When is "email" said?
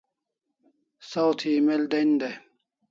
1.57-1.83